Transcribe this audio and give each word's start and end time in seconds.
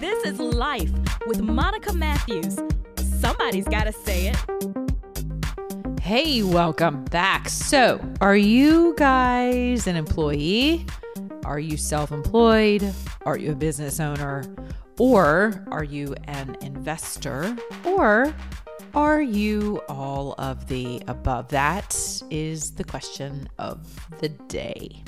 This 0.00 0.24
is 0.24 0.38
Life 0.38 0.92
with 1.26 1.40
Monica 1.40 1.92
Matthews. 1.92 2.56
Somebody's 3.20 3.66
got 3.66 3.84
to 3.84 3.92
say 3.92 4.28
it. 4.28 6.00
Hey, 6.00 6.44
welcome 6.44 7.04
back. 7.06 7.48
So, 7.48 8.00
are 8.20 8.36
you 8.36 8.94
guys 8.96 9.88
an 9.88 9.96
employee? 9.96 10.86
Are 11.44 11.58
you 11.58 11.76
self 11.76 12.12
employed? 12.12 12.94
Are 13.26 13.36
you 13.36 13.50
a 13.50 13.56
business 13.56 13.98
owner? 13.98 14.44
Or 15.00 15.64
are 15.72 15.82
you 15.82 16.14
an 16.28 16.56
investor? 16.60 17.56
Or 17.84 18.32
are 18.94 19.20
you 19.20 19.80
all 19.88 20.36
of 20.38 20.68
the 20.68 21.02
above? 21.08 21.48
That 21.48 22.22
is 22.30 22.70
the 22.70 22.84
question 22.84 23.48
of 23.58 24.06
the 24.20 24.28
day. 24.28 25.02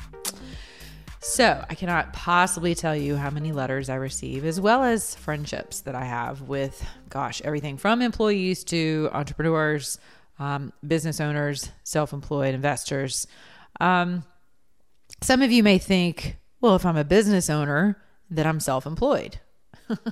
So, 1.22 1.62
I 1.68 1.74
cannot 1.74 2.14
possibly 2.14 2.74
tell 2.74 2.96
you 2.96 3.14
how 3.14 3.28
many 3.28 3.52
letters 3.52 3.90
I 3.90 3.96
receive, 3.96 4.46
as 4.46 4.58
well 4.58 4.82
as 4.82 5.14
friendships 5.14 5.82
that 5.82 5.94
I 5.94 6.04
have 6.04 6.42
with, 6.42 6.82
gosh, 7.10 7.42
everything 7.42 7.76
from 7.76 8.00
employees 8.00 8.64
to 8.64 9.10
entrepreneurs, 9.12 9.98
um, 10.38 10.72
business 10.86 11.20
owners, 11.20 11.70
self 11.84 12.14
employed 12.14 12.54
investors. 12.54 13.26
Um, 13.80 14.24
some 15.20 15.42
of 15.42 15.52
you 15.52 15.62
may 15.62 15.76
think, 15.76 16.38
well, 16.62 16.74
if 16.74 16.86
I'm 16.86 16.96
a 16.96 17.04
business 17.04 17.50
owner, 17.50 18.02
then 18.30 18.46
I'm 18.46 18.58
self 18.58 18.86
employed. 18.86 19.38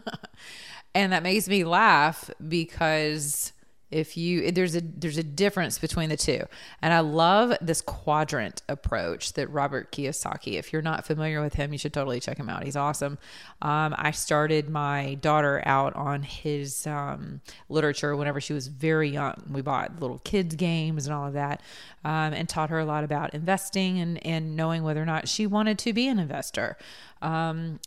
and 0.95 1.13
that 1.13 1.23
makes 1.23 1.49
me 1.49 1.65
laugh 1.65 2.31
because 2.47 3.55
if 3.91 4.17
you 4.17 4.51
there's 4.51 4.77
a 4.77 4.81
there's 4.81 5.17
a 5.17 5.23
difference 5.23 5.79
between 5.79 6.09
the 6.09 6.17
two. 6.17 6.45
And 6.83 6.93
i 6.93 7.01
love 7.01 7.57
this 7.61 7.81
quadrant 7.81 8.63
approach 8.69 9.33
that 9.35 9.49
robert 9.51 9.93
kiyosaki 9.93 10.55
if 10.55 10.73
you're 10.73 10.83
not 10.83 11.07
familiar 11.07 11.41
with 11.41 11.55
him 11.55 11.73
you 11.73 11.79
should 11.79 11.95
totally 11.95 12.21
check 12.21 12.37
him 12.37 12.49
out. 12.49 12.65
He's 12.65 12.77
awesome. 12.77 13.19
Um, 13.63 13.95
i 13.99 14.11
started 14.11 14.69
my 14.69 15.15
daughter 15.15 15.63
out 15.65 15.95
on 15.97 16.23
his 16.23 16.87
um, 16.87 17.41
literature 17.69 18.15
whenever 18.17 18.41
she 18.41 18.53
was 18.53 18.69
very 18.69 19.09
young. 19.09 19.35
We 19.51 19.63
bought 19.63 20.01
little 20.01 20.19
kids 20.19 20.55
games 20.55 21.07
and 21.07 21.15
all 21.15 21.27
of 21.27 21.33
that 21.35 21.63
um, 22.05 22.33
and 22.33 22.49
taught 22.49 22.71
her 22.71 22.79
a 22.79 22.85
lot 22.85 23.05
about 23.05 23.35
investing 23.35 23.99
and 23.99 24.25
and 24.27 24.57
knowing 24.57 24.83
whether 24.83 25.03
or 25.03 25.07
not 25.07 25.29
she 25.29 25.47
wanted 25.47 25.79
to 25.79 25.93
be 25.93 26.09
an 26.09 26.19
investor 26.19 26.77
um, 27.23 27.81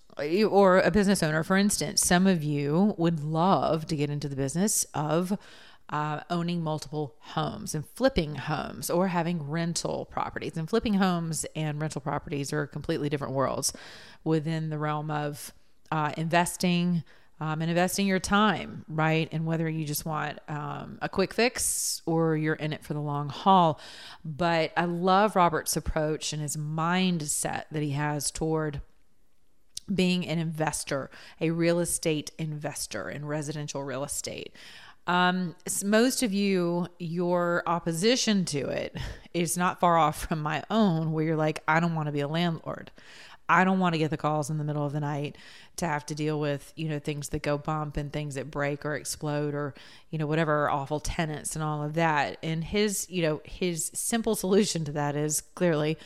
or 0.50 0.80
a 0.80 0.92
business 0.92 1.24
owner 1.24 1.44
for 1.44 1.58
instance. 1.58 2.02
Some 2.02 2.28
of 2.28 2.44
you 2.44 2.96
would 2.98 3.24
love 3.24 3.86
to 3.88 3.96
get 3.96 4.10
into 4.10 4.28
the 4.28 4.36
business 4.36 4.86
of 4.94 5.38
uh, 5.92 6.22
owning 6.30 6.64
multiple 6.64 7.16
homes 7.20 7.76
and 7.76 7.86
flipping 7.86 8.36
homes 8.36 8.90
or 8.90 9.10
having 9.10 9.50
rental 9.50 10.06
properties. 10.06 10.56
And 10.56 10.70
flipping 10.70 10.96
homes 10.96 11.46
and 11.56 11.82
rental 11.82 12.02
properties 12.02 12.54
are 12.54 12.66
completely 12.66 13.10
different 13.10 13.34
worlds 13.34 13.74
within 14.24 14.70
the 14.70 14.78
realm 14.78 15.12
of 15.12 15.54
uh, 15.92 16.14
investing. 16.18 17.04
Um, 17.40 17.60
and 17.64 17.72
investing 17.72 18.06
your 18.06 18.20
time, 18.20 18.86
right? 18.88 19.28
And 19.32 19.48
whether 19.48 19.68
you 19.68 19.84
just 19.84 20.06
want 20.06 20.38
um, 20.48 21.00
a 21.02 21.10
quick 21.10 21.34
fix 21.34 22.04
or 22.06 22.38
you're 22.38 22.54
in 22.54 22.72
it 22.72 22.84
for 22.84 22.94
the 22.94 23.00
long 23.00 23.30
haul. 23.30 23.80
But 24.24 24.72
I 24.78 24.86
love 24.86 25.36
Robert's 25.36 25.76
approach 25.76 26.34
and 26.34 26.42
his 26.44 26.56
mindset 26.56 27.64
that 27.72 27.82
he 27.82 27.94
has 27.94 28.30
toward 28.30 28.82
being 29.92 30.28
an 30.28 30.38
investor, 30.38 31.10
a 31.40 31.50
real 31.50 31.80
estate 31.80 32.30
investor 32.38 33.10
in 33.10 33.26
residential 33.26 33.84
real 33.84 34.04
estate. 34.04 34.56
Um, 35.08 35.56
most 35.84 36.24
of 36.24 36.32
you, 36.34 36.88
your 37.00 37.64
opposition 37.66 38.46
to 38.46 38.70
it 38.70 38.96
is 39.34 39.58
not 39.58 39.80
far 39.80 39.98
off 39.98 40.26
from 40.26 40.42
my 40.42 40.64
own, 40.70 41.12
where 41.12 41.26
you're 41.26 41.36
like, 41.36 41.64
I 41.68 41.80
don't 41.80 41.96
want 41.96 42.06
to 42.06 42.12
be 42.12 42.20
a 42.22 42.28
landlord. 42.28 42.92
I 43.50 43.66
don't 43.66 43.80
want 43.80 43.94
to 43.94 44.00
get 44.00 44.12
the 44.12 44.18
calls 44.18 44.50
in 44.50 44.58
the 44.58 44.64
middle 44.64 44.86
of 44.86 44.94
the 44.94 45.02
night 45.02 45.38
to 45.78 45.86
have 45.86 46.06
to 46.06 46.16
deal 46.16 46.40
with, 46.40 46.72
you 46.78 46.88
know, 46.88 47.00
things 47.00 47.30
that 47.30 47.42
go 47.42 47.58
bump 47.58 47.98
and 47.98 48.14
things 48.14 48.36
that 48.36 48.50
break 48.50 48.86
or 48.86 48.96
explode 48.96 49.54
or, 49.54 49.74
you 50.10 50.18
know, 50.18 50.28
whatever 50.28 50.70
awful 50.70 51.02
tenants 51.02 51.56
and 51.56 51.64
all 51.64 51.84
of 51.84 51.96
that. 51.96 52.38
And 52.42 52.64
his, 52.64 53.10
you 53.10 53.22
know, 53.24 53.42
his 53.44 53.92
simple 53.94 54.36
solution 54.36 54.86
to 54.86 54.94
that 54.94 55.18
is 55.18 55.42
clearly 55.42 55.98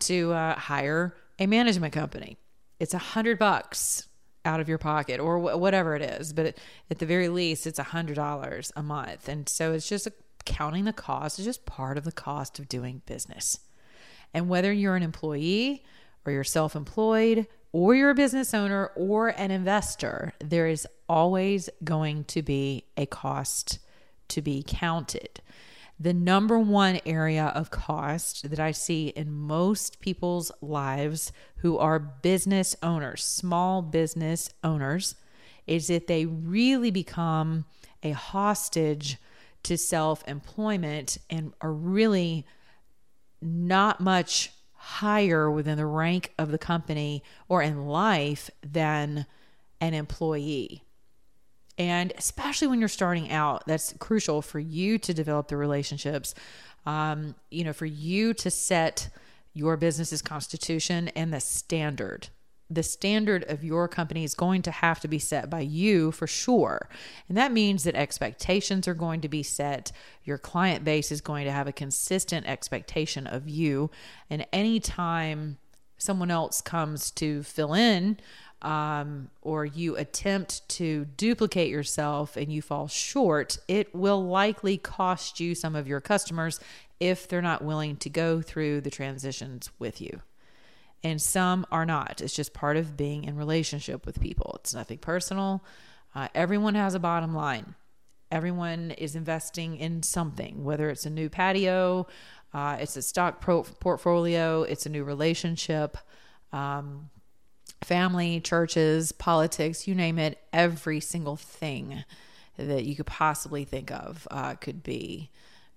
to 0.00 0.32
uh, 0.32 0.54
hire 0.54 1.16
a 1.40 1.46
management 1.46 1.92
company. 1.92 2.36
It's 2.78 2.94
a 2.94 2.98
hundred 2.98 3.36
bucks 3.36 4.06
out 4.44 4.60
of 4.60 4.68
your 4.68 4.78
pocket 4.78 5.20
or 5.20 5.38
wh- 5.38 5.58
whatever 5.58 5.94
it 5.94 6.02
is 6.02 6.32
but 6.32 6.56
at 6.90 6.98
the 6.98 7.06
very 7.06 7.28
least 7.28 7.66
it's 7.66 7.78
a 7.78 7.84
hundred 7.84 8.16
dollars 8.16 8.72
a 8.76 8.82
month. 8.82 9.28
And 9.28 9.48
so 9.48 9.72
it's 9.72 9.88
just 9.88 10.06
a, 10.06 10.12
counting 10.44 10.84
the 10.84 10.92
cost 10.92 11.38
is 11.38 11.44
just 11.44 11.66
part 11.66 11.96
of 11.96 12.04
the 12.04 12.12
cost 12.12 12.58
of 12.58 12.68
doing 12.68 13.02
business. 13.06 13.60
And 14.34 14.48
whether 14.48 14.72
you're 14.72 14.96
an 14.96 15.02
employee 15.02 15.84
or 16.24 16.32
you're 16.32 16.44
self-employed 16.44 17.46
or 17.72 17.94
you're 17.94 18.10
a 18.10 18.14
business 18.14 18.52
owner 18.54 18.90
or 18.96 19.28
an 19.28 19.50
investor 19.50 20.32
there 20.40 20.66
is 20.66 20.86
always 21.08 21.68
going 21.84 22.24
to 22.24 22.42
be 22.42 22.84
a 22.96 23.06
cost 23.06 23.78
to 24.28 24.42
be 24.42 24.64
counted 24.66 25.40
the 26.02 26.12
number 26.12 26.58
one 26.58 26.98
area 27.06 27.52
of 27.54 27.70
cost 27.70 28.50
that 28.50 28.58
I 28.58 28.72
see 28.72 29.08
in 29.08 29.32
most 29.32 30.00
people's 30.00 30.50
lives 30.60 31.32
who 31.58 31.78
are 31.78 32.00
business 32.00 32.74
owners, 32.82 33.22
small 33.22 33.82
business 33.82 34.50
owners, 34.64 35.14
is 35.68 35.86
that 35.86 36.08
they 36.08 36.26
really 36.26 36.90
become 36.90 37.66
a 38.02 38.10
hostage 38.10 39.16
to 39.62 39.78
self 39.78 40.26
employment 40.26 41.18
and 41.30 41.52
are 41.60 41.72
really 41.72 42.44
not 43.40 44.00
much 44.00 44.50
higher 44.72 45.48
within 45.48 45.76
the 45.76 45.86
rank 45.86 46.32
of 46.36 46.50
the 46.50 46.58
company 46.58 47.22
or 47.48 47.62
in 47.62 47.86
life 47.86 48.50
than 48.60 49.24
an 49.80 49.94
employee. 49.94 50.82
And 51.78 52.12
especially 52.18 52.68
when 52.68 52.80
you're 52.80 52.88
starting 52.88 53.30
out, 53.30 53.64
that's 53.66 53.94
crucial 53.98 54.42
for 54.42 54.58
you 54.58 54.98
to 54.98 55.14
develop 55.14 55.48
the 55.48 55.56
relationships, 55.56 56.34
um, 56.84 57.34
you 57.50 57.64
know, 57.64 57.72
for 57.72 57.86
you 57.86 58.34
to 58.34 58.50
set 58.50 59.08
your 59.54 59.76
business's 59.76 60.22
constitution 60.22 61.08
and 61.08 61.32
the 61.32 61.40
standard. 61.40 62.28
The 62.70 62.82
standard 62.82 63.44
of 63.50 63.62
your 63.62 63.86
company 63.86 64.24
is 64.24 64.34
going 64.34 64.62
to 64.62 64.70
have 64.70 65.00
to 65.00 65.08
be 65.08 65.18
set 65.18 65.50
by 65.50 65.60
you 65.60 66.10
for 66.10 66.26
sure. 66.26 66.88
And 67.28 67.36
that 67.36 67.52
means 67.52 67.84
that 67.84 67.94
expectations 67.94 68.88
are 68.88 68.94
going 68.94 69.20
to 69.20 69.28
be 69.28 69.42
set. 69.42 69.92
Your 70.24 70.38
client 70.38 70.82
base 70.82 71.12
is 71.12 71.20
going 71.20 71.44
to 71.44 71.52
have 71.52 71.68
a 71.68 71.72
consistent 71.72 72.46
expectation 72.46 73.26
of 73.26 73.46
you. 73.46 73.90
And 74.30 74.46
anytime 74.54 75.58
someone 75.98 76.30
else 76.30 76.62
comes 76.62 77.10
to 77.12 77.42
fill 77.42 77.74
in 77.74 78.18
um, 78.62 79.28
or 79.42 79.64
you 79.64 79.96
attempt 79.96 80.66
to 80.70 81.04
duplicate 81.16 81.68
yourself 81.68 82.36
and 82.36 82.52
you 82.52 82.62
fall 82.62 82.88
short, 82.88 83.58
it 83.68 83.94
will 83.94 84.24
likely 84.24 84.78
cost 84.78 85.40
you 85.40 85.54
some 85.54 85.74
of 85.74 85.88
your 85.88 86.00
customers 86.00 86.60
if 87.00 87.28
they're 87.28 87.42
not 87.42 87.64
willing 87.64 87.96
to 87.96 88.08
go 88.08 88.40
through 88.40 88.80
the 88.80 88.90
transitions 88.90 89.70
with 89.78 90.00
you. 90.00 90.22
And 91.02 91.20
some 91.20 91.66
are 91.72 91.84
not. 91.84 92.20
It's 92.20 92.34
just 92.34 92.54
part 92.54 92.76
of 92.76 92.96
being 92.96 93.24
in 93.24 93.36
relationship 93.36 94.06
with 94.06 94.20
people. 94.20 94.52
It's 94.60 94.72
nothing 94.72 94.98
personal. 94.98 95.64
Uh, 96.14 96.28
everyone 96.32 96.76
has 96.76 96.94
a 96.94 97.00
bottom 97.00 97.34
line. 97.34 97.74
Everyone 98.30 98.92
is 98.92 99.16
investing 99.16 99.76
in 99.76 100.04
something, 100.04 100.62
whether 100.62 100.88
it's 100.88 101.04
a 101.04 101.10
new 101.10 101.28
patio, 101.28 102.06
uh, 102.54 102.78
it's 102.80 102.96
a 102.96 103.02
stock 103.02 103.40
pro- 103.40 103.64
portfolio, 103.64 104.62
it's 104.62 104.86
a 104.86 104.88
new 104.88 105.04
relationship. 105.04 105.98
Um, 106.52 107.10
family, 107.84 108.40
churches, 108.40 109.12
politics, 109.12 109.86
you 109.86 109.94
name 109.94 110.18
it, 110.18 110.38
every 110.52 111.00
single 111.00 111.36
thing 111.36 112.04
that 112.56 112.84
you 112.84 112.94
could 112.94 113.06
possibly 113.06 113.64
think 113.64 113.90
of 113.90 114.28
uh, 114.30 114.54
could 114.54 114.82
be 114.82 115.30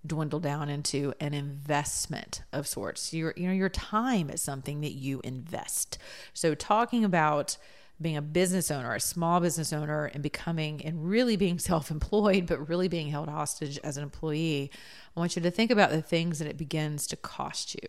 dwindled 0.05 0.43
down 0.43 0.69
into 0.69 1.13
an 1.19 1.33
investment 1.33 2.43
of 2.53 2.67
sorts. 2.67 3.13
Your 3.13 3.33
you 3.35 3.47
know 3.47 3.53
your 3.53 3.69
time 3.69 4.29
is 4.29 4.41
something 4.41 4.81
that 4.81 4.93
you 4.93 5.21
invest. 5.23 5.97
So 6.33 6.53
talking 6.53 7.03
about 7.03 7.57
being 8.01 8.17
a 8.17 8.21
business 8.21 8.69
owner, 8.69 8.93
a 8.93 8.99
small 8.99 9.39
business 9.39 9.71
owner 9.71 10.05
and 10.05 10.21
becoming 10.21 10.85
and 10.85 11.09
really 11.09 11.37
being 11.37 11.57
self-employed 11.59 12.45
but 12.45 12.67
really 12.67 12.87
being 12.87 13.07
held 13.07 13.29
hostage 13.29 13.79
as 13.83 13.97
an 13.97 14.03
employee, 14.03 14.69
I 15.15 15.19
want 15.19 15.35
you 15.35 15.41
to 15.41 15.51
think 15.51 15.71
about 15.71 15.91
the 15.91 16.01
things 16.01 16.39
that 16.39 16.47
it 16.47 16.57
begins 16.57 17.07
to 17.07 17.15
cost 17.15 17.73
you. 17.75 17.87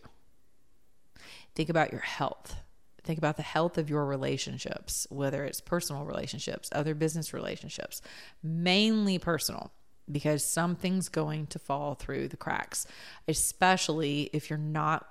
Think 1.55 1.69
about 1.69 1.91
your 1.91 2.03
health 2.03 2.57
Think 3.06 3.19
about 3.19 3.37
the 3.37 3.43
health 3.43 3.79
of 3.79 3.88
your 3.88 4.05
relationships, 4.05 5.06
whether 5.11 5.44
it's 5.44 5.61
personal 5.61 6.05
relationships, 6.05 6.69
other 6.73 6.94
business 6.94 7.32
relationships, 7.32 8.03
mainly 8.43 9.19
personal, 9.19 9.73
because 10.11 10.44
something's 10.44 11.08
going 11.08 11.47
to 11.49 11.58
fall 11.61 11.94
through 11.94 12.29
the 12.29 12.37
cracks, 12.37 12.87
especially 13.29 14.29
if 14.32 14.50
you're 14.50 14.58
not 14.58 15.06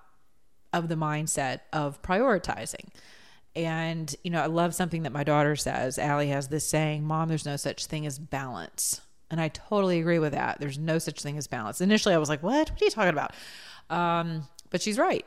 of 0.73 0.89
the 0.89 0.95
mindset 0.95 1.61
of 1.71 2.01
prioritizing. 2.01 2.89
And, 3.55 4.13
you 4.25 4.31
know, 4.31 4.41
I 4.41 4.47
love 4.47 4.75
something 4.75 5.03
that 5.03 5.13
my 5.13 5.23
daughter 5.23 5.55
says. 5.55 5.97
Allie 5.97 6.27
has 6.27 6.49
this 6.49 6.67
saying, 6.67 7.05
Mom, 7.05 7.29
there's 7.29 7.45
no 7.45 7.55
such 7.55 7.85
thing 7.85 8.05
as 8.05 8.19
balance. 8.19 8.99
And 9.31 9.39
I 9.39 9.47
totally 9.47 9.99
agree 9.99 10.19
with 10.19 10.33
that. 10.33 10.59
There's 10.59 10.77
no 10.77 10.99
such 10.99 11.21
thing 11.21 11.37
as 11.37 11.47
balance. 11.47 11.79
Initially, 11.79 12.13
I 12.13 12.17
was 12.17 12.27
like, 12.27 12.43
what? 12.43 12.69
What 12.71 12.81
are 12.81 12.85
you 12.85 12.91
talking 12.91 13.09
about? 13.09 13.33
Um, 13.89 14.47
but 14.69 14.81
she's 14.81 14.97
right. 14.97 15.25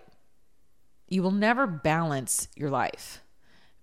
You 1.09 1.23
will 1.23 1.31
never 1.31 1.67
balance 1.67 2.49
your 2.55 2.71
life, 2.71 3.23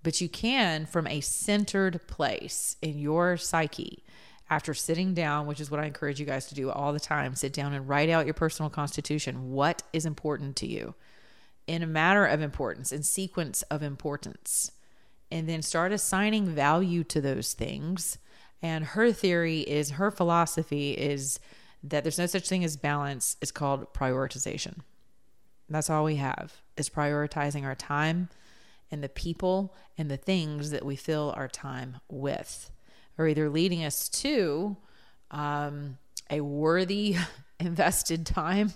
but 0.04 0.22
you 0.22 0.30
can 0.30 0.86
from 0.86 1.08
a 1.08 1.22
centered 1.22 2.06
place 2.08 2.78
in 2.82 3.00
your 3.00 3.36
psyche. 3.38 4.04
After 4.48 4.76
sitting 4.76 5.16
down, 5.16 5.48
which 5.48 5.60
is 5.60 5.72
what 5.72 5.80
I 5.80 5.88
encourage 5.88 6.20
you 6.20 6.26
guys 6.28 6.46
to 6.48 6.56
do 6.56 6.70
all 6.70 6.94
the 6.94 7.00
time, 7.00 7.34
sit 7.34 7.52
down 7.52 7.74
and 7.74 7.90
write 7.90 8.12
out 8.12 8.26
your 8.26 8.36
personal 8.36 8.70
constitution. 8.70 9.52
What 9.52 9.82
is 9.92 10.06
important 10.06 10.56
to 10.58 10.68
you 10.68 10.94
in 11.66 11.82
a 11.82 11.88
matter 11.88 12.26
of 12.26 12.42
importance, 12.42 12.92
in 12.92 13.02
sequence 13.02 13.64
of 13.64 13.82
importance, 13.82 14.72
and 15.32 15.50
then 15.50 15.64
start 15.64 15.92
assigning 15.92 16.46
value 16.46 17.04
to 17.06 17.20
those 17.20 17.54
things. 17.54 18.20
And 18.62 18.86
her 18.86 19.12
theory 19.12 19.62
is, 19.62 19.92
her 19.92 20.12
philosophy 20.12 20.92
is 20.92 21.40
that 21.84 22.04
there's 22.04 22.20
no 22.20 22.28
such 22.28 22.48
thing 22.48 22.64
as 22.64 22.78
balance. 22.78 23.38
It's 23.42 23.52
called 23.52 23.94
prioritization. 23.96 24.82
That's 25.70 25.90
all 25.90 26.04
we 26.04 26.18
have 26.18 26.62
is 26.78 26.90
prioritizing 26.90 27.64
our 27.64 27.76
time 27.76 28.30
and 28.92 29.04
the 29.04 29.10
people 29.10 29.76
and 29.98 30.10
the 30.10 30.18
things 30.18 30.72
that 30.72 30.86
we 30.86 30.96
fill 30.96 31.34
our 31.36 31.48
time 31.48 31.98
with, 32.10 32.70
are 33.18 33.28
either 33.28 33.50
leading 33.50 33.84
us 33.84 34.10
to 34.10 34.78
um, 35.32 35.98
a 36.30 36.42
worthy 36.42 37.16
invested 37.60 38.26
time 38.26 38.74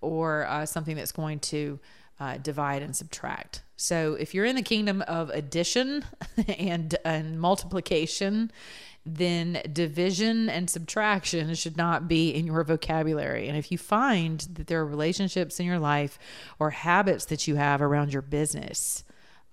or 0.00 0.46
uh, 0.46 0.66
something 0.66 0.96
that's 0.96 1.12
going 1.12 1.40
to 1.40 1.78
uh, 2.20 2.36
divide 2.36 2.82
and 2.82 2.94
subtract. 2.94 3.62
So 3.76 4.14
if 4.14 4.34
you're 4.34 4.44
in 4.44 4.56
the 4.56 4.62
kingdom 4.62 5.02
of 5.02 5.30
addition 5.30 6.04
and, 6.58 6.94
and 7.04 7.40
multiplication, 7.40 8.52
then 9.06 9.62
division 9.72 10.50
and 10.50 10.68
subtraction 10.68 11.54
should 11.54 11.78
not 11.78 12.06
be 12.06 12.30
in 12.30 12.46
your 12.46 12.62
vocabulary. 12.62 13.48
And 13.48 13.56
if 13.56 13.72
you 13.72 13.78
find 13.78 14.40
that 14.52 14.66
there 14.66 14.80
are 14.80 14.86
relationships 14.86 15.58
in 15.58 15.64
your 15.64 15.78
life 15.78 16.18
or 16.58 16.70
habits 16.70 17.24
that 17.26 17.48
you 17.48 17.56
have 17.56 17.80
around 17.80 18.12
your 18.12 18.22
business, 18.22 19.02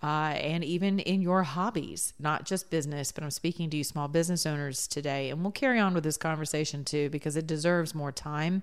uh, 0.04 0.34
and 0.36 0.64
even 0.64 1.00
in 1.00 1.22
your 1.22 1.44
hobbies, 1.44 2.14
not 2.20 2.46
just 2.46 2.70
business, 2.70 3.12
but 3.12 3.24
I'm 3.24 3.32
speaking 3.32 3.70
to 3.70 3.78
you 3.78 3.84
small 3.84 4.10
business 4.10 4.46
owners 4.46 4.88
today. 4.88 5.30
And 5.30 5.42
we'll 5.42 5.52
carry 5.52 5.80
on 5.80 5.94
with 5.94 6.04
this 6.04 6.18
conversation 6.18 6.84
too, 6.84 7.10
because 7.10 7.36
it 7.38 7.48
deserves 7.48 7.96
more 7.96 8.12
time. 8.12 8.62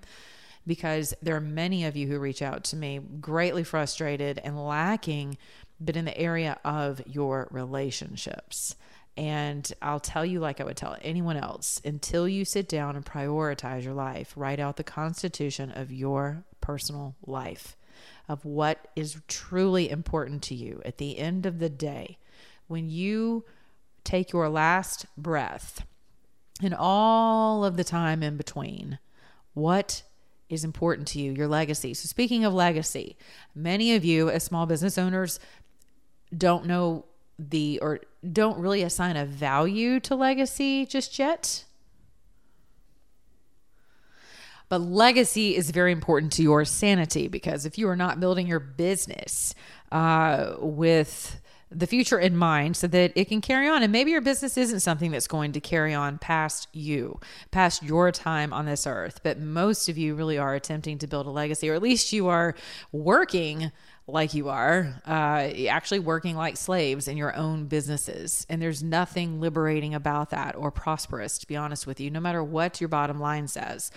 Because 0.67 1.13
there 1.21 1.35
are 1.35 1.41
many 1.41 1.85
of 1.85 1.95
you 1.95 2.07
who 2.07 2.19
reach 2.19 2.41
out 2.41 2.63
to 2.65 2.75
me 2.75 2.99
greatly 3.19 3.63
frustrated 3.63 4.39
and 4.43 4.65
lacking, 4.65 5.37
but 5.79 5.95
in 5.95 6.05
the 6.05 6.17
area 6.17 6.59
of 6.65 7.01
your 7.05 7.47
relationships. 7.51 8.75
And 9.17 9.71
I'll 9.81 9.99
tell 9.99 10.25
you, 10.25 10.39
like 10.39 10.59
I 10.59 10.65
would 10.65 10.75
tell 10.75 10.97
anyone 11.01 11.37
else, 11.37 11.79
until 11.85 12.27
you 12.27 12.43
sit 12.43 12.67
down 12.67 12.95
and 12.95 13.05
prioritize 13.05 13.83
your 13.83 13.93
life, 13.93 14.33
write 14.35 14.59
out 14.59 14.75
the 14.77 14.83
constitution 14.83 15.71
of 15.71 15.91
your 15.91 16.43
personal 16.59 17.15
life, 17.25 17.77
of 18.27 18.43
what 18.43 18.87
is 18.95 19.21
truly 19.27 19.89
important 19.89 20.41
to 20.43 20.55
you 20.55 20.81
at 20.83 20.97
the 20.97 21.17
end 21.17 21.45
of 21.45 21.59
the 21.59 21.69
day. 21.69 22.17
When 22.67 22.89
you 22.89 23.45
take 24.03 24.33
your 24.33 24.49
last 24.49 25.05
breath 25.17 25.85
and 26.61 26.73
all 26.73 27.63
of 27.63 27.77
the 27.77 27.83
time 27.83 28.21
in 28.21 28.35
between, 28.35 28.99
what 29.53 30.03
is 30.49 30.63
important 30.63 31.07
to 31.09 31.19
you, 31.19 31.31
your 31.31 31.47
legacy. 31.47 31.93
So, 31.93 32.07
speaking 32.07 32.45
of 32.45 32.53
legacy, 32.53 33.17
many 33.53 33.95
of 33.95 34.05
you 34.05 34.29
as 34.29 34.43
small 34.43 34.65
business 34.65 34.97
owners 34.97 35.39
don't 36.35 36.65
know 36.65 37.05
the 37.37 37.79
or 37.81 37.99
don't 38.31 38.57
really 38.59 38.81
assign 38.81 39.17
a 39.17 39.25
value 39.25 39.99
to 40.01 40.15
legacy 40.15 40.85
just 40.85 41.17
yet. 41.19 41.65
But 44.67 44.81
legacy 44.81 45.55
is 45.55 45.69
very 45.69 45.91
important 45.91 46.31
to 46.33 46.43
your 46.43 46.65
sanity 46.65 47.27
because 47.27 47.65
if 47.65 47.77
you 47.77 47.87
are 47.87 47.95
not 47.95 48.19
building 48.19 48.47
your 48.47 48.59
business 48.59 49.53
uh, 49.91 50.55
with 50.59 51.39
the 51.71 51.87
future 51.87 52.19
in 52.19 52.37
mind 52.37 52.77
so 52.77 52.87
that 52.87 53.11
it 53.15 53.25
can 53.25 53.41
carry 53.41 53.67
on. 53.67 53.83
And 53.83 53.91
maybe 53.91 54.11
your 54.11 54.21
business 54.21 54.57
isn't 54.57 54.81
something 54.81 55.11
that's 55.11 55.27
going 55.27 55.51
to 55.53 55.59
carry 55.59 55.93
on 55.93 56.17
past 56.17 56.67
you, 56.73 57.19
past 57.51 57.83
your 57.83 58.11
time 58.11 58.53
on 58.53 58.65
this 58.65 58.85
earth. 58.85 59.21
But 59.23 59.39
most 59.39 59.89
of 59.89 59.97
you 59.97 60.15
really 60.15 60.37
are 60.37 60.53
attempting 60.53 60.97
to 60.99 61.07
build 61.07 61.25
a 61.25 61.31
legacy, 61.31 61.69
or 61.69 61.73
at 61.73 61.81
least 61.81 62.13
you 62.13 62.27
are 62.27 62.55
working 62.91 63.71
like 64.07 64.35
you 64.35 64.49
are, 64.49 65.01
uh, 65.07 65.49
actually 65.67 65.97
working 65.97 66.35
like 66.35 66.57
slaves 66.57 67.07
in 67.07 67.17
your 67.17 67.35
own 67.35 67.65
businesses. 67.65 68.45
And 68.49 68.61
there's 68.61 68.83
nothing 68.83 69.41
liberating 69.41 69.95
about 69.95 70.29
that 70.29 70.55
or 70.55 70.69
prosperous, 70.69 71.39
to 71.39 71.47
be 71.47 71.55
honest 71.55 71.87
with 71.87 71.99
you, 71.99 72.11
no 72.11 72.19
matter 72.19 72.43
what 72.43 72.79
your 72.79 72.87
bottom 72.87 73.19
line 73.19 73.47
says. 73.47 73.89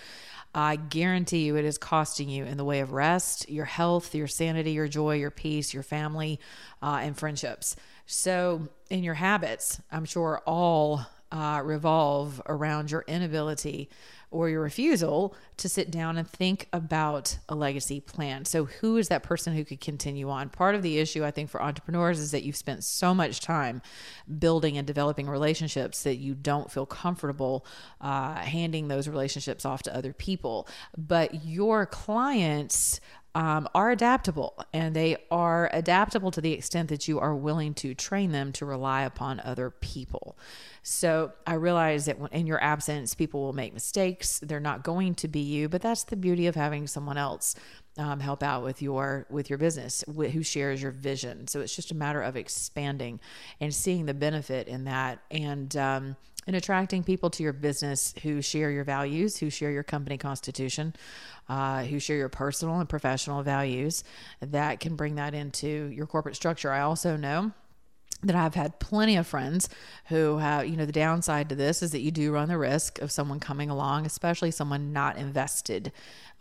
I 0.53 0.77
guarantee 0.77 1.45
you 1.45 1.57
it 1.57 1.65
is 1.65 1.77
costing 1.77 2.29
you 2.29 2.45
in 2.45 2.57
the 2.57 2.65
way 2.65 2.79
of 2.79 2.91
rest, 2.91 3.49
your 3.49 3.65
health, 3.65 4.15
your 4.15 4.27
sanity, 4.27 4.71
your 4.71 4.87
joy, 4.87 5.15
your 5.15 5.31
peace, 5.31 5.73
your 5.73 5.83
family, 5.83 6.39
uh, 6.81 6.99
and 7.01 7.15
friendships. 7.15 7.75
So, 8.07 8.67
in 8.89 9.03
your 9.03 9.13
habits, 9.13 9.79
I'm 9.91 10.05
sure 10.05 10.41
all 10.47 11.05
uh, 11.31 11.61
revolve 11.63 12.41
around 12.47 12.89
your 12.89 13.05
inability 13.07 13.89
or 14.31 14.49
your 14.49 14.61
refusal 14.61 15.35
to 15.57 15.67
sit 15.67 15.89
down 15.89 16.17
and 16.17 16.27
think 16.27 16.67
about 16.71 17.37
a 17.47 17.55
legacy 17.55 17.99
plan. 17.99 18.45
So, 18.45 18.65
who 18.65 18.97
is 18.97 19.07
that 19.07 19.23
person 19.23 19.55
who 19.55 19.65
could 19.65 19.81
continue 19.81 20.29
on? 20.29 20.49
Part 20.49 20.75
of 20.75 20.83
the 20.83 20.99
issue, 20.99 21.25
I 21.25 21.31
think, 21.31 21.49
for 21.49 21.61
entrepreneurs 21.61 22.19
is 22.19 22.31
that 22.31 22.43
you've 22.43 22.55
spent 22.55 22.83
so 22.83 23.13
much 23.13 23.41
time 23.41 23.81
building 24.37 24.77
and 24.77 24.85
developing 24.85 25.27
relationships 25.27 26.03
that 26.03 26.17
you 26.17 26.35
don't 26.35 26.71
feel 26.71 26.85
comfortable 26.85 27.65
uh, 28.01 28.35
handing 28.35 28.87
those 28.87 29.07
relationships 29.07 29.65
off 29.65 29.83
to 29.83 29.95
other 29.95 30.13
people. 30.13 30.67
But 30.97 31.45
your 31.45 31.85
clients 31.85 33.01
um, 33.35 33.67
are 33.75 33.91
adaptable 33.91 34.57
and 34.73 34.95
they 34.95 35.17
are 35.29 35.69
adaptable 35.71 36.31
to 36.31 36.41
the 36.41 36.53
extent 36.53 36.89
that 36.89 37.07
you 37.07 37.19
are 37.19 37.35
willing 37.35 37.73
to 37.75 37.93
train 37.93 38.31
them 38.31 38.51
to 38.53 38.65
rely 38.65 39.03
upon 39.03 39.39
other 39.41 39.69
people. 39.69 40.37
So 40.81 41.31
I 41.45 41.53
realize 41.53 42.05
that 42.05 42.17
in 42.31 42.47
your 42.47 42.61
absence, 42.63 43.13
people 43.13 43.41
will 43.41 43.53
make 43.53 43.73
mistakes. 43.73 44.39
They're 44.39 44.59
not 44.59 44.83
going 44.83 45.15
to 45.15 45.27
be 45.27 45.41
you, 45.41 45.69
but 45.69 45.81
that's 45.81 46.03
the 46.03 46.15
beauty 46.15 46.47
of 46.47 46.55
having 46.55 46.87
someone 46.87 47.17
else 47.17 47.55
um, 47.97 48.19
help 48.19 48.41
out 48.43 48.63
with 48.63 48.81
your 48.81 49.25
with 49.29 49.49
your 49.49 49.59
business 49.59 50.03
who 50.07 50.41
shares 50.41 50.81
your 50.81 50.91
vision. 50.91 51.47
So 51.47 51.59
it's 51.59 51.75
just 51.75 51.91
a 51.91 51.95
matter 51.95 52.21
of 52.21 52.35
expanding 52.37 53.19
and 53.59 53.73
seeing 53.73 54.05
the 54.05 54.13
benefit 54.13 54.67
in 54.67 54.85
that 54.85 55.19
and. 55.29 55.75
Um, 55.75 56.15
and 56.49 56.55
attracting 56.55 57.03
people 57.03 57.29
to 57.29 57.43
your 57.43 57.53
business 57.53 58.11
who 58.23 58.41
share 58.41 58.71
your 58.71 58.83
values, 58.83 59.37
who 59.37 59.51
share 59.51 59.69
your 59.69 59.83
company 59.83 60.17
constitution, 60.17 60.95
uh, 61.47 61.83
who 61.83 61.99
share 61.99 62.17
your 62.17 62.27
personal 62.27 62.79
and 62.79 62.89
professional 62.89 63.43
values, 63.43 64.03
that 64.41 64.79
can 64.79 64.95
bring 64.95 65.13
that 65.13 65.35
into 65.35 65.67
your 65.67 66.07
corporate 66.07 66.35
structure. 66.35 66.71
I 66.71 66.81
also 66.81 67.15
know 67.15 67.51
that 68.23 68.35
I've 68.35 68.55
had 68.55 68.79
plenty 68.79 69.15
of 69.15 69.27
friends 69.27 69.69
who 70.05 70.39
have, 70.39 70.67
you 70.67 70.75
know, 70.75 70.87
the 70.87 70.91
downside 70.91 71.49
to 71.49 71.55
this 71.55 71.83
is 71.83 71.91
that 71.91 72.01
you 72.01 72.09
do 72.09 72.31
run 72.31 72.47
the 72.47 72.57
risk 72.57 72.97
of 72.97 73.11
someone 73.11 73.39
coming 73.39 73.69
along, 73.69 74.07
especially 74.07 74.49
someone 74.49 74.91
not 74.91 75.17
invested 75.17 75.91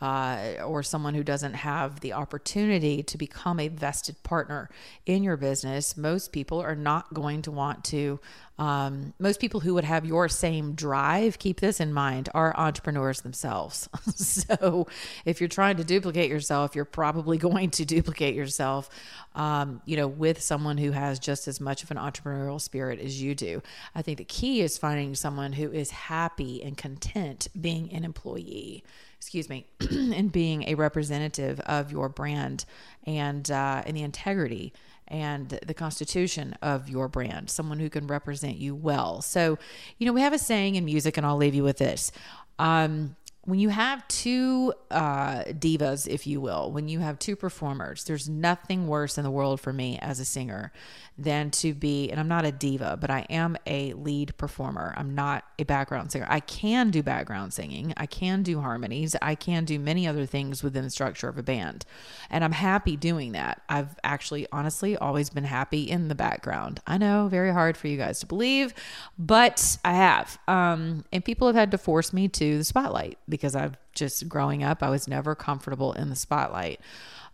uh, 0.00 0.54
or 0.64 0.82
someone 0.82 1.14
who 1.14 1.24
doesn't 1.24 1.54
have 1.54 2.00
the 2.00 2.12
opportunity 2.12 3.02
to 3.02 3.18
become 3.18 3.58
a 3.58 3.68
vested 3.68 4.22
partner 4.22 4.68
in 5.06 5.22
your 5.22 5.36
business. 5.36 5.96
Most 5.96 6.32
people 6.32 6.60
are 6.60 6.76
not 6.76 7.12
going 7.14 7.42
to 7.42 7.50
want 7.50 7.84
to 7.84 8.20
um, 8.58 9.14
most 9.20 9.38
people 9.40 9.60
who 9.60 9.74
would 9.74 9.84
have 9.84 10.04
your 10.04 10.28
same 10.28 10.74
drive, 10.74 11.38
keep 11.38 11.60
this 11.60 11.78
in 11.78 11.92
mind, 11.92 12.28
are 12.34 12.56
entrepreneurs 12.56 13.20
themselves. 13.20 13.88
so 14.16 14.88
if 15.24 15.40
you're 15.40 15.48
trying 15.48 15.76
to 15.76 15.84
duplicate 15.84 16.28
yourself, 16.28 16.74
you're 16.74 16.84
probably 16.84 17.38
going 17.48 17.70
to 17.70 17.84
duplicate 17.84 18.34
yourself, 18.34 18.90
um, 19.36 19.80
you 19.84 19.96
know, 19.96 20.08
with 20.08 20.40
someone 20.40 20.76
who 20.76 20.90
has 20.90 21.20
just 21.20 21.46
as 21.46 21.60
much 21.60 21.84
of 21.84 21.90
an 21.92 21.96
entrepreneurial 21.96 22.60
spirit 22.60 22.98
as 22.98 23.22
you 23.22 23.34
do. 23.34 23.62
I 23.94 24.02
think 24.02 24.18
the 24.18 24.24
key 24.24 24.60
is 24.60 24.76
finding 24.76 25.14
someone 25.14 25.52
who 25.52 25.70
is 25.70 25.90
happy 25.90 26.62
and 26.62 26.76
content 26.76 27.46
being 27.60 27.92
an 27.92 28.04
employee 28.04 28.82
excuse 29.18 29.48
me, 29.48 29.66
and 29.90 30.32
being 30.32 30.64
a 30.68 30.74
representative 30.74 31.60
of 31.60 31.92
your 31.92 32.08
brand 32.08 32.64
and 33.04 33.50
uh, 33.50 33.82
and 33.84 33.96
the 33.96 34.02
integrity 34.02 34.72
and 35.08 35.48
the 35.48 35.74
constitution 35.74 36.54
of 36.62 36.88
your 36.88 37.08
brand, 37.08 37.50
someone 37.50 37.78
who 37.78 37.90
can 37.90 38.06
represent 38.06 38.56
you 38.56 38.74
well. 38.74 39.22
So, 39.22 39.58
you 39.98 40.06
know, 40.06 40.12
we 40.12 40.20
have 40.20 40.32
a 40.32 40.38
saying 40.38 40.76
in 40.76 40.84
music, 40.84 41.16
and 41.16 41.26
I'll 41.26 41.36
leave 41.36 41.54
you 41.54 41.64
with 41.64 41.78
this. 41.78 42.12
Um, 42.58 43.16
when 43.48 43.58
you 43.58 43.70
have 43.70 44.06
two 44.08 44.74
uh, 44.90 45.42
divas, 45.44 46.06
if 46.06 46.26
you 46.26 46.38
will, 46.38 46.70
when 46.70 46.86
you 46.86 46.98
have 46.98 47.18
two 47.18 47.34
performers, 47.34 48.04
there's 48.04 48.28
nothing 48.28 48.86
worse 48.86 49.16
in 49.16 49.24
the 49.24 49.30
world 49.30 49.58
for 49.58 49.72
me 49.72 49.98
as 50.02 50.20
a 50.20 50.24
singer 50.26 50.70
than 51.16 51.50
to 51.50 51.72
be, 51.72 52.10
and 52.10 52.20
I'm 52.20 52.28
not 52.28 52.44
a 52.44 52.52
diva, 52.52 52.98
but 53.00 53.10
I 53.10 53.20
am 53.30 53.56
a 53.66 53.94
lead 53.94 54.36
performer. 54.36 54.92
I'm 54.98 55.14
not 55.14 55.44
a 55.58 55.64
background 55.64 56.12
singer. 56.12 56.26
I 56.28 56.40
can 56.40 56.90
do 56.90 57.02
background 57.02 57.54
singing, 57.54 57.94
I 57.96 58.04
can 58.04 58.42
do 58.42 58.60
harmonies, 58.60 59.16
I 59.22 59.34
can 59.34 59.64
do 59.64 59.78
many 59.78 60.06
other 60.06 60.26
things 60.26 60.62
within 60.62 60.84
the 60.84 60.90
structure 60.90 61.28
of 61.28 61.38
a 61.38 61.42
band. 61.42 61.86
And 62.28 62.44
I'm 62.44 62.52
happy 62.52 62.98
doing 62.98 63.32
that. 63.32 63.62
I've 63.70 63.98
actually, 64.04 64.46
honestly, 64.52 64.94
always 64.98 65.30
been 65.30 65.44
happy 65.44 65.84
in 65.84 66.08
the 66.08 66.14
background. 66.14 66.80
I 66.86 66.98
know, 66.98 67.28
very 67.28 67.52
hard 67.52 67.78
for 67.78 67.88
you 67.88 67.96
guys 67.96 68.20
to 68.20 68.26
believe, 68.26 68.74
but 69.18 69.78
I 69.86 69.94
have. 69.94 70.38
Um, 70.46 71.06
and 71.14 71.24
people 71.24 71.46
have 71.46 71.56
had 71.56 71.70
to 71.70 71.78
force 71.78 72.12
me 72.12 72.28
to 72.28 72.58
the 72.58 72.64
spotlight 72.64 73.16
because 73.38 73.54
I've 73.54 73.76
just 73.94 74.28
growing 74.28 74.62
up, 74.62 74.82
I 74.82 74.90
was 74.90 75.08
never 75.08 75.34
comfortable 75.34 75.92
in 75.92 76.10
the 76.10 76.16
spotlight. 76.16 76.80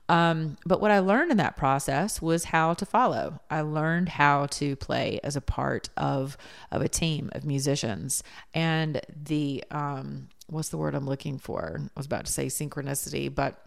Um, 0.08 0.58
but 0.66 0.80
what 0.82 0.90
I 0.90 0.98
learned 0.98 1.30
in 1.30 1.38
that 1.38 1.56
process 1.56 2.20
was 2.20 2.44
how 2.44 2.74
to 2.74 2.84
follow. 2.84 3.40
I 3.50 3.62
learned 3.62 4.10
how 4.10 4.46
to 4.46 4.76
play 4.76 5.18
as 5.24 5.34
a 5.34 5.40
part 5.40 5.88
of 5.96 6.36
of 6.70 6.82
a 6.82 6.88
team 6.88 7.30
of 7.32 7.44
musicians, 7.44 8.22
and 8.52 9.00
the 9.08 9.64
um, 9.70 10.28
what's 10.46 10.68
the 10.68 10.76
word 10.76 10.94
I'm 10.94 11.06
looking 11.06 11.38
for? 11.38 11.80
I 11.80 11.88
was 11.96 12.06
about 12.06 12.26
to 12.26 12.32
say 12.32 12.46
synchronicity, 12.46 13.34
but 13.34 13.58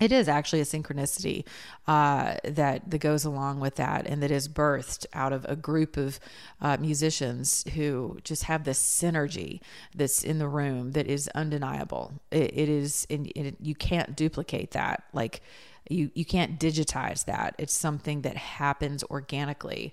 it 0.00 0.12
is 0.12 0.28
actually 0.28 0.60
a 0.60 0.64
synchronicity 0.64 1.44
uh, 1.86 2.36
that 2.44 2.90
that 2.90 2.98
goes 2.98 3.24
along 3.24 3.60
with 3.60 3.76
that, 3.76 4.06
and 4.06 4.22
that 4.22 4.30
is 4.30 4.48
birthed 4.48 5.06
out 5.12 5.32
of 5.32 5.44
a 5.46 5.56
group 5.56 5.96
of 5.96 6.20
uh, 6.60 6.76
musicians 6.78 7.64
who 7.74 8.18
just 8.24 8.44
have 8.44 8.64
this 8.64 8.80
synergy 8.80 9.60
that's 9.94 10.22
in 10.22 10.38
the 10.38 10.48
room 10.48 10.92
that 10.92 11.06
is 11.06 11.28
undeniable. 11.34 12.12
it, 12.30 12.52
it 12.56 12.68
is, 12.68 13.06
it, 13.08 13.56
you 13.60 13.74
can't 13.74 14.16
duplicate 14.16 14.72
that. 14.72 15.04
Like 15.12 15.42
you 15.88 16.10
you 16.14 16.24
can't 16.24 16.58
digitize 16.58 17.24
that. 17.26 17.54
It's 17.58 17.74
something 17.74 18.22
that 18.22 18.36
happens 18.36 19.04
organically. 19.04 19.92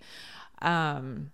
Um, 0.62 1.32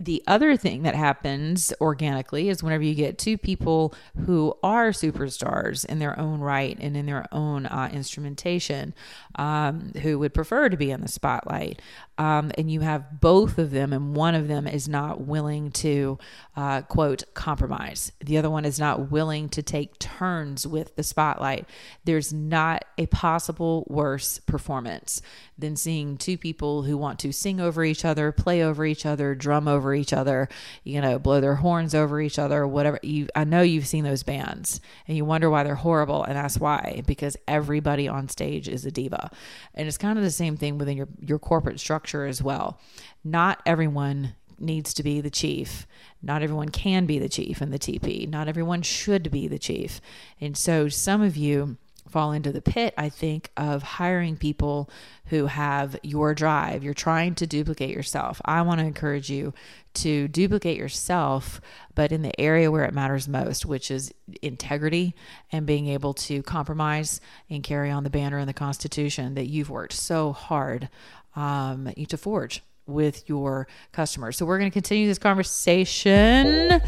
the 0.00 0.22
other 0.26 0.56
thing 0.56 0.82
that 0.82 0.94
happens 0.94 1.72
organically 1.80 2.48
is 2.48 2.62
whenever 2.62 2.82
you 2.82 2.94
get 2.94 3.18
two 3.18 3.38
people 3.38 3.94
who 4.26 4.54
are 4.62 4.90
superstars 4.90 5.84
in 5.84 5.98
their 5.98 6.18
own 6.18 6.40
right 6.40 6.76
and 6.80 6.96
in 6.96 7.06
their 7.06 7.26
own 7.32 7.66
uh, 7.66 7.88
instrumentation, 7.92 8.94
um, 9.36 9.92
who 10.02 10.18
would 10.18 10.34
prefer 10.34 10.68
to 10.68 10.76
be 10.76 10.90
in 10.90 11.00
the 11.00 11.08
spotlight, 11.08 11.80
um, 12.16 12.52
and 12.56 12.70
you 12.70 12.80
have 12.80 13.20
both 13.20 13.58
of 13.58 13.72
them, 13.72 13.92
and 13.92 14.14
one 14.14 14.36
of 14.36 14.46
them 14.46 14.68
is 14.68 14.88
not 14.88 15.22
willing 15.22 15.72
to, 15.72 16.18
uh, 16.56 16.82
quote, 16.82 17.24
compromise. 17.34 18.12
The 18.20 18.38
other 18.38 18.50
one 18.50 18.64
is 18.64 18.78
not 18.78 19.10
willing 19.10 19.48
to 19.50 19.62
take 19.62 19.98
turns 19.98 20.64
with 20.64 20.94
the 20.94 21.02
spotlight. 21.02 21.68
There's 22.04 22.32
not 22.32 22.84
a 22.98 23.06
possible 23.06 23.84
worse 23.88 24.38
performance 24.38 25.22
than 25.58 25.74
seeing 25.74 26.16
two 26.16 26.38
people 26.38 26.84
who 26.84 26.96
want 26.96 27.18
to 27.20 27.32
sing 27.32 27.60
over 27.60 27.84
each 27.84 28.04
other, 28.04 28.30
play 28.30 28.62
over 28.62 28.84
each 28.84 29.04
other, 29.04 29.34
drum 29.34 29.66
over 29.66 29.92
each 29.92 30.12
other, 30.12 30.48
you 30.84 31.00
know, 31.00 31.18
blow 31.18 31.40
their 31.40 31.56
horns 31.56 31.94
over 31.94 32.20
each 32.20 32.38
other, 32.38 32.64
whatever. 32.66 33.00
You, 33.02 33.26
I 33.34 33.42
know 33.42 33.62
you've 33.62 33.86
seen 33.86 34.04
those 34.04 34.22
bands, 34.22 34.80
and 35.08 35.16
you 35.16 35.24
wonder 35.24 35.50
why 35.50 35.64
they're 35.64 35.74
horrible, 35.74 36.22
and 36.22 36.36
that's 36.36 36.58
why 36.58 37.02
because 37.06 37.36
everybody 37.48 38.06
on 38.06 38.28
stage 38.28 38.68
is 38.68 38.84
a 38.84 38.90
diva, 38.92 39.30
and 39.74 39.88
it's 39.88 39.98
kind 39.98 40.16
of 40.16 40.24
the 40.24 40.30
same 40.30 40.56
thing 40.56 40.78
within 40.78 40.96
your 40.96 41.08
your 41.20 41.38
corporate 41.38 41.80
structure 41.80 42.03
structure 42.04 42.26
as 42.26 42.42
well. 42.42 42.78
Not 43.24 43.62
everyone 43.64 44.34
needs 44.58 44.94
to 44.94 45.02
be 45.02 45.20
the 45.20 45.30
chief. 45.30 45.86
Not 46.22 46.42
everyone 46.42 46.68
can 46.68 47.06
be 47.06 47.18
the 47.18 47.28
chief 47.28 47.62
in 47.62 47.70
the 47.70 47.78
TP. 47.78 48.28
Not 48.28 48.46
everyone 48.46 48.82
should 48.82 49.30
be 49.30 49.48
the 49.48 49.58
chief. 49.58 50.00
And 50.40 50.56
so 50.56 50.88
some 50.88 51.22
of 51.22 51.36
you 51.36 51.76
fall 52.08 52.32
into 52.32 52.52
the 52.52 52.60
pit, 52.60 52.94
I 52.96 53.08
think, 53.08 53.50
of 53.56 53.82
hiring 53.82 54.36
people 54.36 54.88
who 55.26 55.46
have 55.46 55.98
your 56.02 56.34
drive. 56.34 56.84
You're 56.84 56.94
trying 56.94 57.34
to 57.36 57.46
duplicate 57.46 57.90
yourself. 57.90 58.40
I 58.44 58.62
want 58.62 58.80
to 58.80 58.86
encourage 58.86 59.30
you 59.30 59.54
to 59.94 60.28
duplicate 60.28 60.76
yourself, 60.76 61.60
but 61.94 62.12
in 62.12 62.22
the 62.22 62.38
area 62.38 62.70
where 62.70 62.84
it 62.84 62.94
matters 62.94 63.26
most, 63.26 63.64
which 63.64 63.90
is 63.90 64.12
integrity 64.42 65.14
and 65.50 65.66
being 65.66 65.88
able 65.88 66.14
to 66.14 66.42
compromise 66.42 67.20
and 67.48 67.64
carry 67.64 67.90
on 67.90 68.04
the 68.04 68.10
banner 68.10 68.38
and 68.38 68.48
the 68.48 68.52
Constitution 68.54 69.34
that 69.34 69.48
you've 69.48 69.70
worked 69.70 69.94
so 69.94 70.32
hard 70.32 70.90
um, 71.36 71.90
to 72.08 72.16
forge 72.16 72.62
with 72.86 73.28
your 73.28 73.66
customers. 73.92 74.36
So 74.36 74.44
we're 74.44 74.58
going 74.58 74.70
to 74.70 74.72
continue 74.72 75.06
this 75.06 75.18
conversation 75.18 76.80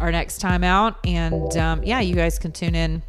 our 0.00 0.10
next 0.10 0.38
time 0.38 0.64
out. 0.64 0.98
And 1.04 1.56
um, 1.56 1.82
yeah, 1.84 2.00
you 2.00 2.14
guys 2.14 2.38
can 2.38 2.52
tune 2.52 2.74
in 2.74 3.02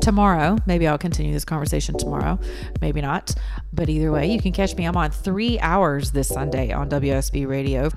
tomorrow. 0.00 0.56
Maybe 0.66 0.86
I'll 0.86 0.98
continue 0.98 1.32
this 1.32 1.44
conversation 1.44 1.96
tomorrow. 1.96 2.38
Maybe 2.80 3.00
not. 3.00 3.34
But 3.72 3.88
either 3.88 4.10
way, 4.10 4.30
you 4.30 4.40
can 4.40 4.52
catch 4.52 4.74
me. 4.76 4.84
I'm 4.84 4.96
on 4.96 5.10
three 5.10 5.58
hours 5.60 6.10
this 6.10 6.28
Sunday 6.28 6.72
on 6.72 6.90
WSB 6.90 7.46
Radio. 7.46 7.90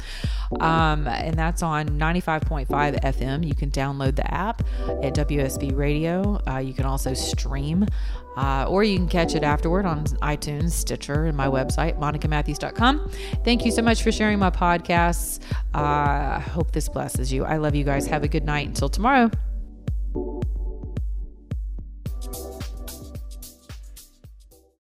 Um, 0.59 1.07
and 1.07 1.35
that's 1.35 1.63
on 1.63 1.89
95.5 1.89 2.67
FM. 2.67 3.47
You 3.47 3.55
can 3.55 3.71
download 3.71 4.15
the 4.15 4.31
app 4.33 4.61
at 5.01 5.15
WSB 5.15 5.75
Radio. 5.75 6.39
Uh, 6.47 6.59
you 6.59 6.73
can 6.73 6.85
also 6.85 7.13
stream. 7.13 7.87
Uh, 8.35 8.65
or 8.67 8.83
you 8.83 8.97
can 8.97 9.07
catch 9.07 9.35
it 9.35 9.43
afterward 9.43 9.85
on 9.85 10.05
iTunes, 10.05 10.71
Stitcher, 10.71 11.25
and 11.25 11.37
my 11.37 11.47
website, 11.47 11.99
monicamatthews.com. 11.99 13.11
Thank 13.43 13.63
you 13.63 13.71
so 13.71 13.83
much 13.83 14.01
for 14.01 14.11
sharing 14.11 14.39
my 14.39 14.49
podcasts. 14.49 15.39
Uh, 15.75 16.37
I 16.37 16.39
hope 16.39 16.71
this 16.71 16.89
blesses 16.89 17.31
you. 17.31 17.45
I 17.45 17.57
love 17.57 17.75
you 17.75 17.83
guys. 17.83 18.07
Have 18.07 18.23
a 18.23 18.27
good 18.27 18.43
night. 18.43 18.67
Until 18.67 18.89
tomorrow. 18.89 19.29